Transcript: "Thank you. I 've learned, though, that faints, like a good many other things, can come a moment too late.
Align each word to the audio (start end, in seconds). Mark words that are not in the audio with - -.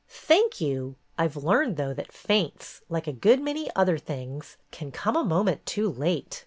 "Thank 0.09 0.59
you. 0.59 0.95
I 1.15 1.27
've 1.27 1.35
learned, 1.37 1.77
though, 1.77 1.93
that 1.93 2.11
faints, 2.11 2.81
like 2.89 3.05
a 3.05 3.13
good 3.13 3.39
many 3.39 3.69
other 3.75 3.99
things, 3.99 4.57
can 4.71 4.91
come 4.91 5.15
a 5.15 5.23
moment 5.23 5.63
too 5.67 5.91
late. 5.91 6.39